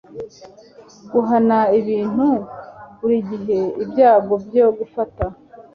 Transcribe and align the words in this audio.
guhana 1.11 1.59
ibintu, 1.79 2.27
burigihe 2.99 3.59
ibyago 3.83 4.33
byo 4.45 4.65
gufata 4.77 5.25